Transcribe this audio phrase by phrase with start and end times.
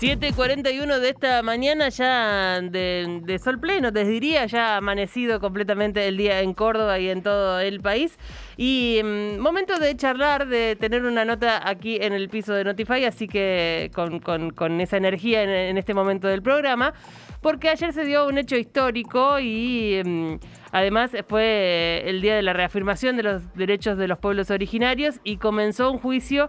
[0.00, 6.40] 7.41 de esta mañana ya de, sol pleno, te diría, ya amanecido completamente el día
[6.40, 8.18] en Córdoba y en todo el país.
[8.56, 13.04] Y mm, momento de charlar, de tener una nota aquí en el piso de Notify,
[13.04, 16.94] así que con, esa energía en, este momento del programa,
[17.42, 20.34] porque ayer se dio un hecho histórico y mm,
[20.72, 25.36] además fue el día de la reafirmación de los derechos de los pueblos originarios y
[25.36, 26.48] comenzó un juicio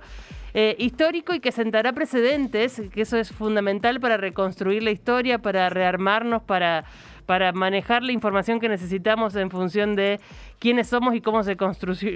[0.53, 5.69] eh, histórico y que sentará precedentes, que eso es fundamental para reconstruir la historia, para
[5.69, 6.85] rearmarnos, para,
[7.25, 10.19] para manejar la información que necesitamos en función de
[10.61, 11.57] quiénes somos y cómo se,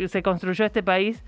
[0.08, 1.24] se construyó este país.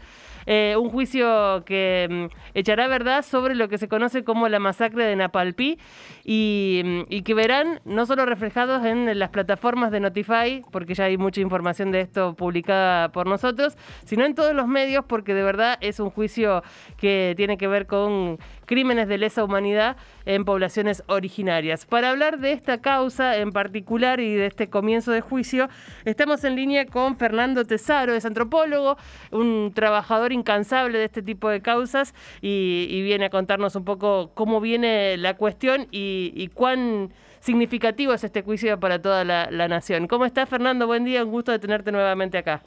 [0.50, 5.04] Eh, un juicio que mm, echará verdad sobre lo que se conoce como la masacre
[5.04, 5.78] de Napalpí
[6.24, 11.04] y, mm, y, que verán no solo reflejados en las plataformas de Notify, porque ya
[11.06, 15.44] hay mucha información de esto publicada por nosotros, sino en todos los medios, porque de
[15.44, 16.64] verdad es un juicio
[16.96, 18.38] que tiene que ver con
[18.68, 21.86] crímenes de lesa humanidad en poblaciones originarias.
[21.86, 25.68] Para hablar de esta causa en particular y de este comienzo de juicio,
[26.06, 28.98] estamos en línea con Fernando Tesaro, es antropólogo,
[29.32, 34.60] un trabajador incansable de este tipo de causas y, viene a contarnos un poco cómo
[34.60, 40.08] viene la cuestión y, cuán significativo es este juicio para toda la, nación.
[40.08, 40.88] ¿Cómo estás, Fernando?
[40.88, 42.62] Buen día, un gusto de tenerte nuevamente acá.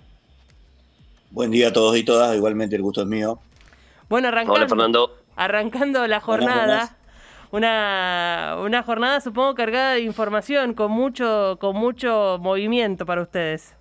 [1.31, 3.39] Buen día a todos y todas, igualmente el gusto es mío.
[4.09, 4.55] Bueno, arrancando.
[4.55, 6.97] Hola, Fernando arrancando la jornada.
[7.51, 13.75] Una, una jornada supongo cargada de información, con mucho, con mucho movimiento para ustedes.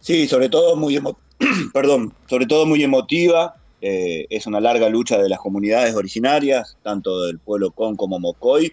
[0.00, 1.00] Sí, sobre todo muy
[1.72, 3.54] perdón, sobre todo muy emotiva.
[3.80, 8.72] Eh, es una larga lucha de las comunidades originarias, tanto del pueblo Con como Mocoy,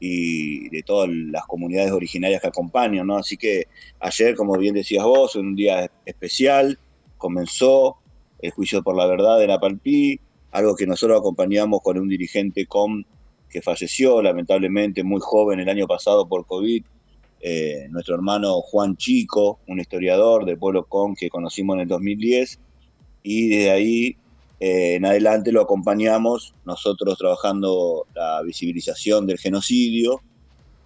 [0.00, 3.16] y de todas las comunidades originarias que acompañan, ¿no?
[3.16, 3.66] Así que
[3.98, 6.78] ayer, como bien decías vos, un día especial,
[7.16, 7.96] comenzó
[8.40, 10.20] el juicio por la verdad de la Palpí,
[10.52, 13.02] algo que nosotros acompañamos con un dirigente com
[13.50, 16.84] que falleció lamentablemente muy joven el año pasado por COVID,
[17.40, 22.58] eh, nuestro hermano Juan Chico, un historiador del pueblo com que conocimos en el 2010,
[23.22, 24.16] y desde ahí
[24.60, 30.20] eh, en adelante lo acompañamos, nosotros trabajando la visibilización del genocidio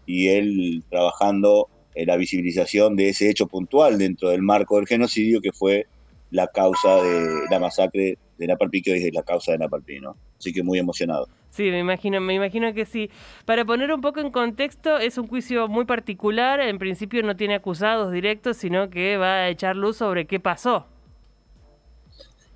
[0.04, 5.40] y él trabajando en la visibilización de ese hecho puntual dentro del marco del genocidio
[5.40, 5.86] que fue
[6.32, 10.16] la causa de la masacre de Napalpí, que hoy es la causa de Napalpí, ¿no?
[10.38, 11.28] Así que muy emocionado.
[11.50, 13.10] Sí, me imagino, me imagino que sí.
[13.44, 16.60] Para poner un poco en contexto, es un juicio muy particular.
[16.60, 20.86] En principio no tiene acusados directos, sino que va a echar luz sobre qué pasó.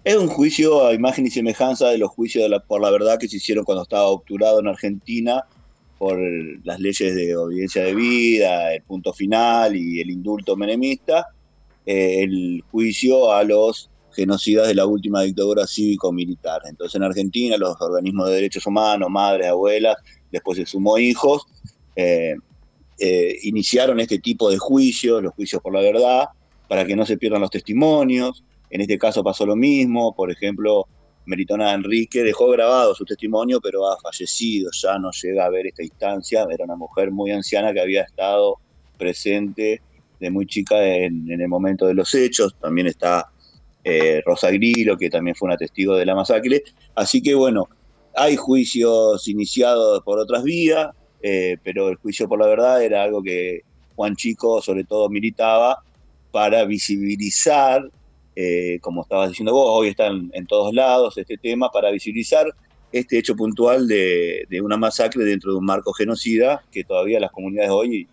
[0.02, 3.36] Es un juicio a imagen y semejanza de los juicios por la verdad que se
[3.36, 5.44] hicieron cuando estaba obturado en Argentina
[5.98, 6.18] por
[6.64, 11.26] las leyes de obediencia de vida, el punto final y el indulto menemista.
[11.86, 16.62] El juicio a los genocidas de la última dictadura cívico-militar.
[16.68, 19.96] Entonces en Argentina los organismos de derechos humanos, madres, abuelas,
[20.32, 21.46] después se sumó hijos,
[21.94, 22.34] eh,
[22.98, 26.24] eh, iniciaron este tipo de juicios, los juicios por la verdad,
[26.66, 28.42] para que no se pierdan los testimonios.
[28.70, 30.86] En este caso pasó lo mismo, por ejemplo,
[31.26, 35.82] Meritona Enrique dejó grabado su testimonio, pero ha fallecido, ya no llega a ver esta
[35.82, 38.58] instancia, era una mujer muy anciana que había estado
[38.96, 39.82] presente
[40.20, 43.30] de muy chica en, el momento de los hechos, también está
[43.84, 46.62] eh, Rosa Grillo, que también fue una testigo de la masacre.
[46.94, 47.68] Así que bueno,
[48.14, 50.88] hay juicios iniciados por otras vías,
[51.22, 53.62] eh, pero el juicio por la verdad era algo que
[53.94, 55.82] Juan Chico sobre todo militaba
[56.30, 57.90] para visibilizar,
[58.34, 62.46] eh, como estabas diciendo vos, hoy están en todos lados este tema, para visibilizar
[62.92, 67.70] este hecho puntual de, una masacre dentro de un marco genocida que todavía las comunidades
[67.70, 68.08] hoy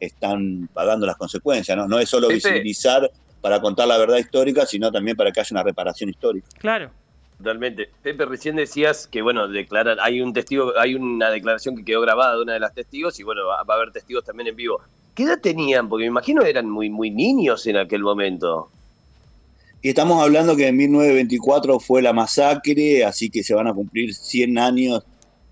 [0.00, 1.76] están pagando las consecuencias.
[1.76, 5.48] No, no es solo visibilizar para contar la verdad histórica, sino también para que haya
[5.52, 6.46] una reparación histórica.
[6.58, 6.90] Claro.
[7.38, 7.90] Totalmente.
[8.02, 12.36] Pepe, recién decías que, bueno, declarar, hay un testigo, hay una declaración que quedó grabada
[12.36, 14.80] de una de las testigos y, bueno, va, a haber testigos también en vivo.
[15.14, 15.88] ¿Qué edad tenían?
[15.88, 18.70] Porque me imagino eran muy, muy niños en aquel momento.
[19.82, 24.14] Y estamos hablando que en 1924 fue la masacre, así que se van a cumplir
[24.14, 25.04] 100 años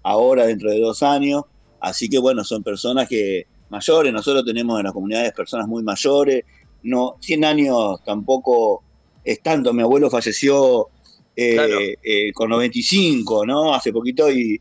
[0.02, 1.44] ahora, dentro de dos años.
[1.80, 6.44] Así que, bueno, son personas que mayores, nosotros tenemos en las comunidades personas muy mayores,
[6.84, 8.82] no, 100 años tampoco
[9.24, 9.72] es tanto.
[9.72, 10.88] Mi abuelo falleció
[11.34, 13.74] eh, eh, con 95, ¿no?
[13.74, 14.60] Hace poquito y,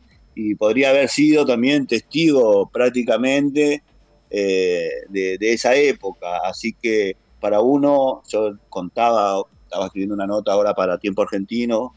[0.58, 3.84] podría haber sido también testigo prácticamente
[4.30, 6.38] eh, de, esa época.
[6.44, 11.94] Así que para uno, yo contaba, estaba escribiendo una nota ahora para Tiempo Argentino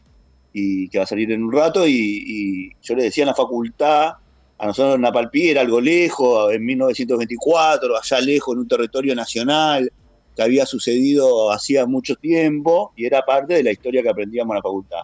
[0.52, 3.34] y que va a salir en un rato y, y yo le decía en la
[3.34, 4.12] facultad,
[4.58, 9.90] a nosotros Napalpí era algo lejos, en 1924, allá lejos en un territorio nacional,
[10.34, 14.56] que había sucedido hacía mucho tiempo y era parte de la historia que aprendíamos en
[14.56, 15.02] la facultad.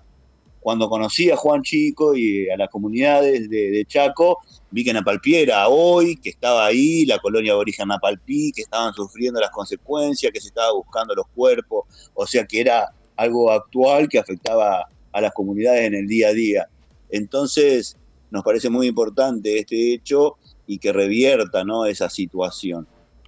[0.58, 4.38] Cuando conocí a Juan Chico y a las comunidades de, Chaco,
[4.70, 9.40] vi que Napalpí era hoy, que estaba ahí, la colonia de Napalpí, que estaban sufriendo
[9.40, 11.84] las consecuencias, que se estaba buscando los cuerpos,
[12.14, 16.32] o sea que era algo actual que afectaba a las comunidades en el día a
[16.32, 16.68] día.
[17.10, 17.96] Entonces,
[18.34, 20.36] nos parece muy importante este hecho
[20.66, 21.86] y que revierta ¿no?
[21.86, 22.86] esa situación.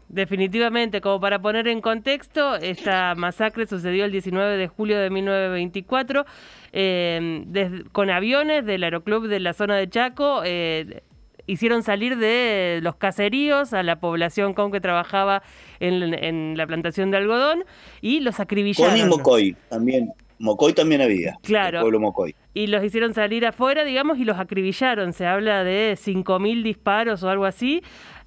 [0.09, 6.27] Definitivamente, como para poner en contexto, esta masacre sucedió el 19 de julio de 1924
[6.73, 10.43] eh, con aviones del aeroclub de la zona de Chaco.
[10.45, 11.03] Eh,
[11.47, 15.43] hicieron salir de los caseríos a la población con que trabajaba
[15.81, 17.65] en, la plantación de algodón
[18.01, 19.11] y los acribillaron.
[19.11, 20.13] Con también.
[20.39, 21.37] Mocoy también había.
[21.43, 21.79] Claro.
[21.79, 22.35] El pueblo Mocoy.
[22.55, 25.13] Y los hicieron salir afuera, digamos, y los acribillaron.
[25.13, 27.83] Se habla de 5.000 disparos o algo así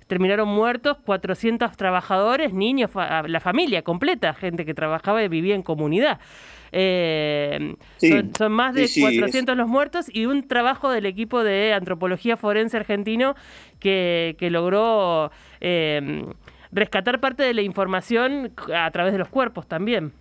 [0.09, 6.19] terminaron muertos 400 trabajadores, niños, la familia completa, gente que trabajaba y vivía en comunidad.
[6.71, 7.75] Eh,
[8.35, 13.35] son, más de 400 los muertos y un trabajo del equipo de antropología forense argentino
[13.79, 16.25] que, logró eh,
[16.71, 20.11] rescatar parte de la información a través de los cuerpos también.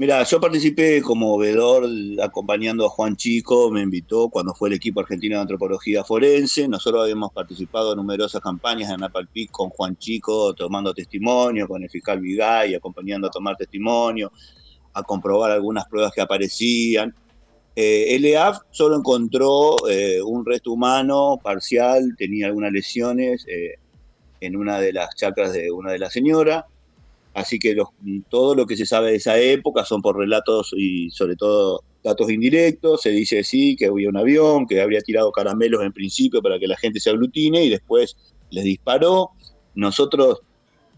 [0.00, 1.86] Mira, yo participé como vedor
[2.22, 6.66] acompañando a Juan Chico, me invitó cuando fue el equipo argentino de antropología forense.
[6.66, 11.90] Nosotros habíamos participado en numerosas campañas en Napalpí con Juan Chico, tomando testimonio, con el
[11.90, 14.32] fiscal Vigay, acompañando a tomar testimonio,
[14.94, 17.14] a comprobar algunas pruebas que aparecían.
[17.76, 23.74] Eh, el EAF solo encontró eh, un resto humano parcial, tenía algunas lesiones eh,
[24.40, 26.64] en una de las chacras de una de las señoras
[27.32, 27.76] Así que
[28.28, 32.30] todo lo que se sabe de esa época son por relatos y sobre todo datos
[32.30, 33.02] indirectos.
[33.02, 36.66] Se dice sí, que había un avión, que habría tirado caramelos en principio para que
[36.66, 38.16] la gente se aglutine y después
[38.50, 39.30] les disparó.
[39.74, 40.40] Nosotros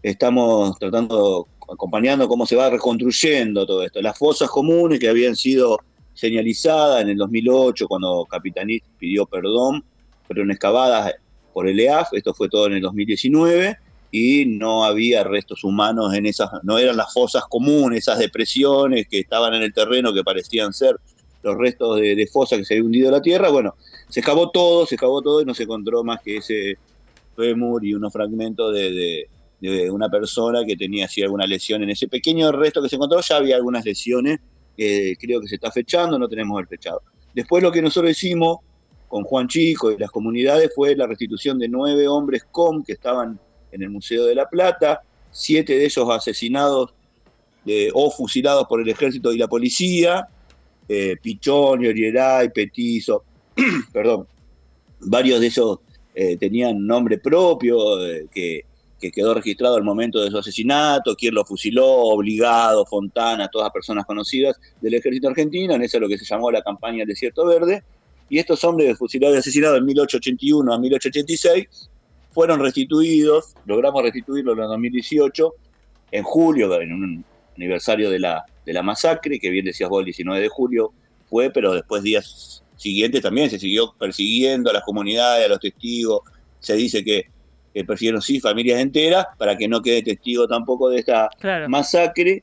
[0.02, 4.00] estamos tratando, acompañando cómo se va reconstruyendo todo esto.
[4.00, 5.78] Las fosas comunes que habían sido
[6.14, 9.84] señalizadas en el 2008 cuando Capitanit pidió perdón,
[10.26, 11.14] fueron excavadas
[11.52, 13.76] por el EAF, esto fue todo en el 2019
[14.12, 19.20] y no había restos humanos en esas, no eran las fosas comunes, esas depresiones que
[19.20, 20.96] estaban en el terreno que parecían ser
[21.42, 23.48] los restos de, de fosa que se había hundido la tierra.
[23.48, 23.74] Bueno,
[24.08, 26.76] se excavó todo, se excavó todo y no se encontró más que ese
[27.34, 29.28] fémur y unos fragmentos de,
[29.90, 33.20] una persona que tenía así alguna lesión en ese pequeño resto que se encontró.
[33.22, 34.40] Ya había algunas lesiones,
[34.76, 37.00] que creo que se está fechando, no tenemos el fechado.
[37.34, 38.58] Después lo que nosotros hicimos
[39.08, 43.40] con Juan Chico y las comunidades fue la restitución de nueve hombres com que estaban
[43.72, 46.94] en el Museo de la Plata, siete de ellos asesinados
[47.94, 50.28] o fusilados por el ejército y la policía,
[50.88, 53.24] eh, Pichón, Orieray, Petizo,
[53.92, 54.26] perdón,
[55.00, 55.78] varios de ellos
[56.14, 58.64] eh, tenían nombre propio, eh, que,
[59.10, 64.60] quedó registrado al momento de su asesinato, quién lo fusiló, Obligado, Fontana, todas personas conocidas
[64.80, 67.82] del ejército argentino, en eso es lo que se llamó la campaña del Desierto Verde,
[68.28, 71.90] y estos hombres fusilados y asesinados en 1881 a 1886
[72.32, 75.54] fueron restituidos, logramos restituirlos en el 2018,
[76.12, 77.24] en julio, en un
[77.56, 80.92] aniversario de la, de la masacre, que bien decías vos, el 19 de julio
[81.28, 86.22] fue, pero después días siguientes también se siguió persiguiendo a las comunidades, a los testigos,
[86.60, 87.26] se dice que,
[87.86, 91.30] persiguieron sí familias enteras para que no quede testigo tampoco de esta
[91.68, 92.42] masacre.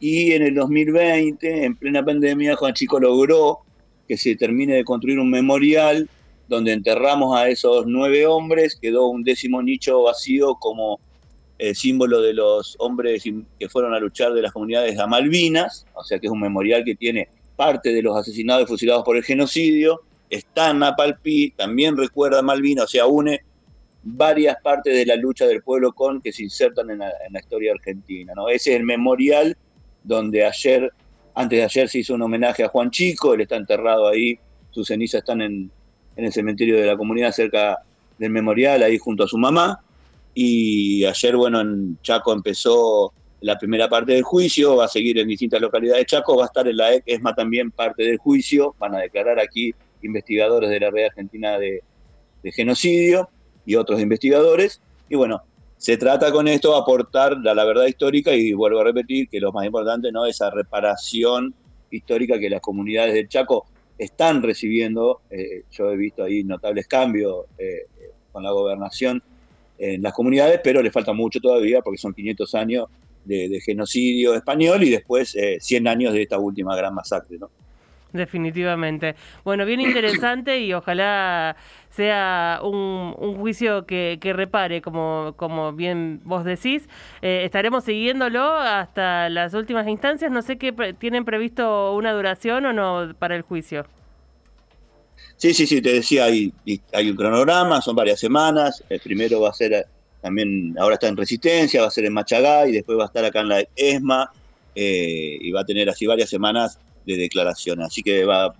[0.00, 3.60] Y en el 2020, en plena pandemia, Juan Chico logró
[4.08, 6.08] que se termine de construir un memorial
[6.48, 11.00] donde enterramos a esos nueve hombres, quedó un décimo nicho vacío como
[11.58, 13.24] eh, símbolo de los hombres
[13.58, 16.84] que fueron a luchar de las comunidades de Malvinas, o sea que es un memorial
[16.84, 21.96] que tiene parte de los asesinados y fusilados por el genocidio, está en Napalpí, también
[21.96, 23.40] recuerda a Malvinas, o sea, une
[24.02, 27.40] varias partes de la lucha del pueblo con que se insertan en la, en la
[27.40, 28.34] historia argentina.
[28.36, 28.48] ¿no?
[28.48, 29.56] Ese es el memorial
[30.02, 30.92] donde ayer,
[31.34, 34.38] antes de ayer se hizo un homenaje a Juan Chico, él está enterrado ahí,
[34.70, 35.70] sus cenizas están en,
[36.16, 37.78] en el cementerio de la comunidad cerca
[38.18, 39.80] del memorial, ahí junto a su mamá.
[40.34, 45.28] Y ayer, bueno, en Chaco empezó la primera parte del juicio, va a seguir en
[45.28, 48.94] distintas localidades de Chaco, va a estar en la ESMA también parte del juicio, van
[48.94, 51.82] a declarar aquí investigadores de la red argentina de,
[52.52, 53.28] genocidio
[53.64, 54.80] y otros investigadores.
[55.08, 55.42] Y bueno,
[55.76, 59.40] se trata con esto de aportar a la verdad histórica y vuelvo a repetir que
[59.40, 61.54] lo más importante no es esa reparación
[61.90, 63.66] histórica que las comunidades del Chaco
[63.98, 67.86] están recibiendo, eh, yo he visto ahí notables cambios eh,
[68.32, 69.22] con la gobernación
[69.78, 72.88] en las comunidades, pero le falta mucho todavía porque son 500 años
[73.24, 77.38] de, genocidio español y después 100 eh, años de esta última gran masacre.
[77.38, 77.50] ¿no?
[78.14, 79.16] Definitivamente.
[79.42, 81.56] Bueno, bien interesante y ojalá
[81.90, 86.88] sea un, juicio que, repare, como, como bien vos decís.
[87.22, 90.30] Eh, estaremos siguiéndolo hasta las últimas instancias.
[90.30, 93.84] No sé qué tienen previsto una duración o no para el juicio.
[95.36, 96.52] Sí, sí, sí, te decía, hay,
[96.92, 98.84] hay un cronograma, son varias semanas.
[98.88, 99.84] El primero va a ser eh,
[100.22, 103.24] también, ahora está en Resistencia, va a ser en Machagá y después va a estar
[103.24, 104.30] acá en la ESMA
[104.76, 107.82] eh, y va a tener así varias semanas de declaración.
[107.82, 108.54] Así que va,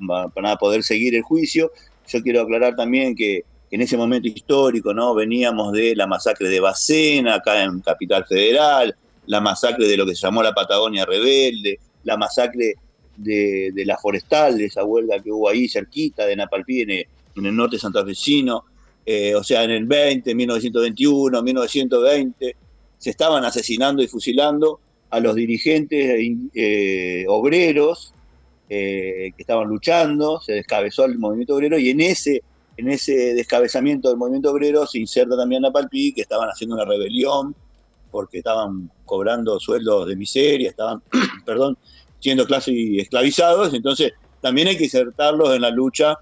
[0.58, 1.72] poder seguir el juicio.
[2.08, 5.14] Yo quiero aclarar también que en ese momento histórico, ¿no?
[5.14, 8.94] Veníamos de la masacre de Bacena, acá en Capital Federal,
[9.26, 12.74] la masacre de lo que se llamó la Patagonia Rebelde, la masacre
[13.16, 17.78] de, la Forestal, de esa huelga que hubo ahí cerquita de Napalpí, en el, norte
[17.78, 18.64] santafesino,
[19.04, 22.56] eh, o sea, en el 20, 1921, 1920,
[22.98, 26.18] se estaban asesinando y fusilando a los dirigentes
[26.54, 28.14] eh, obreros
[28.70, 32.42] eh, que estaban luchando, se descabezó el movimiento obrero y en ese,
[32.76, 36.84] en ese descabezamiento del movimiento obrero se inserta también la Palpí, que estaban haciendo una
[36.84, 37.54] rebelión
[38.10, 41.02] porque estaban cobrando sueldos de miseria, estaban,
[41.44, 41.76] perdón,
[42.20, 46.16] siendo clase esclavizados, entonces también hay que insertarlos en la lucha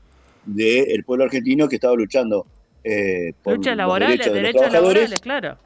[0.45, 2.47] del pueblo argentino que estaba luchando
[2.83, 5.57] eh, por lucha laborales, derechos, derechos laborales, claro.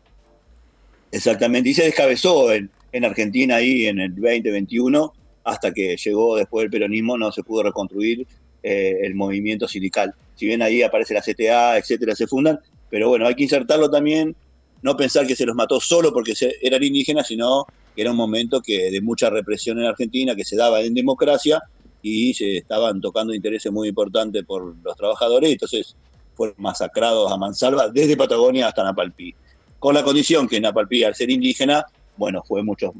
[1.11, 5.15] Exactamente, y se descabezó en, en Argentina ahí en el 2021
[5.47, 8.27] hasta que llegó después el peronismo, no se pudo reconstruir
[8.65, 10.13] eh, el movimiento sindical.
[10.35, 12.59] Si bien ahí aparece la CTA, etcétera, se fundan,
[12.91, 14.35] pero bueno, hay que insertarlo también,
[14.83, 18.61] no pensar que se los mató solo porque eran indígenas, sino que era un momento
[18.61, 21.63] que de mucha represión en Argentina, que se daba en democracia
[22.03, 25.95] y se estaban tocando intereses muy importantes por los trabajadores, entonces
[26.35, 29.33] fueron masacrados a mansalva desde Patagonia hasta Napalpí.
[29.79, 31.87] Con la condición que Napalpí, al ser indígena,
[32.17, 32.93] bueno, fue mucho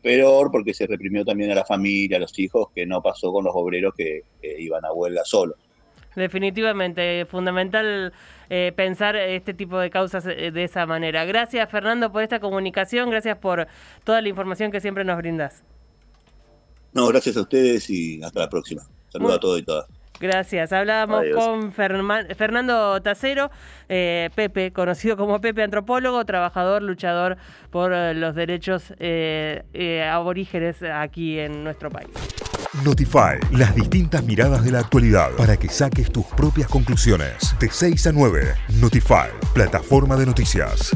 [0.00, 3.44] peor porque se reprimió también a la familia, a los hijos, que no pasó con
[3.44, 4.22] los obreros que,
[4.58, 5.56] iban a huelga solos.
[6.14, 8.12] Definitivamente, fundamental
[8.48, 11.24] eh, pensar este tipo de causas eh, de esa manera.
[11.24, 13.66] Gracias Fernando por esta comunicación, gracias por
[14.04, 15.64] toda la información que siempre nos brindas.
[16.92, 18.82] No, gracias a ustedes y hasta la próxima.
[19.08, 19.86] Saludos a todos y todas.
[20.20, 20.72] Gracias.
[20.72, 23.50] Hablábamos con Fernando Tacero,
[23.88, 27.36] eh, Pepe, conocido como Pepe, antropólogo, trabajador, luchador
[27.70, 32.10] por eh, los derechos eh, aborígenes aquí en nuestro país.
[32.84, 37.54] Notify, las distintas miradas de la actualidad para que saques tus propias conclusiones.
[37.60, 40.92] De 6 a 9, Notify, plataforma de noticias.